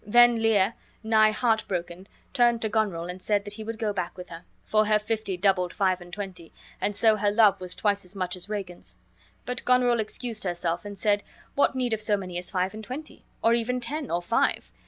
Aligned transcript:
Then 0.03 0.37
Lear, 0.41 0.73
nigh 1.03 1.29
heartbroken, 1.29 2.07
turned 2.33 2.63
to 2.63 2.69
Goneril 2.69 3.05
and 3.05 3.21
said 3.21 3.45
that 3.45 3.53
he 3.53 3.63
would 3.63 3.77
go 3.77 3.93
back 3.93 4.17
with 4.17 4.29
her, 4.29 4.45
for 4.63 4.87
her 4.87 4.97
fifty 4.97 5.37
doubled 5.37 5.71
five 5.73 6.01
and 6.01 6.11
twenty, 6.11 6.51
and 6.81 6.95
so 6.95 7.17
her 7.17 7.29
love 7.29 7.61
was 7.61 7.75
twice 7.75 8.03
as 8.03 8.15
much 8.15 8.35
as 8.35 8.49
Regan's. 8.49 8.97
But 9.45 9.63
Goneril 9.63 9.99
excused 9.99 10.43
herself, 10.43 10.85
and 10.85 10.97
said, 10.97 11.21
what 11.53 11.75
need 11.75 11.93
of 11.93 12.01
so 12.01 12.17
many 12.17 12.39
as 12.39 12.49
five 12.49 12.73
and 12.73 12.83
twenty? 12.83 13.27
or 13.43 13.53
even 13.53 13.79
ten? 13.79 14.09
or 14.09 14.23
five? 14.23 14.71